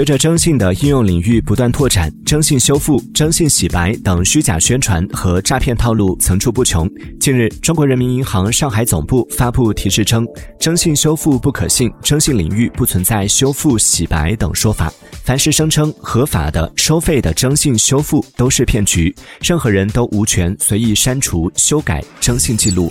[0.00, 6.90] 随着征信的应用领域不断拓展征信修复征信洗白等虚假宣传和诈骗套路层出不穷
[7.20, 10.26] 近日中国人民银行上海总部发布提示称
[10.58, 14.90] 征信修复不可信征信领域不存在修复洗白等说法。
[15.22, 22.90] 凡是声称合法的收费的征信修复都是骗局任何人都无权随意删除修改征信记录。